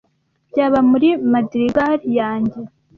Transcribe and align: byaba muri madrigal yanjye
byaba 0.49 0.79
muri 0.91 1.09
madrigal 1.31 1.99
yanjye 2.19 2.59